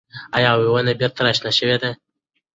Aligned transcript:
ایا 0.35 0.51
ونه 0.73 0.93
بېرته 0.99 1.19
راشنه 1.25 1.51
شوې 1.57 1.77
ده؟ 1.81 1.91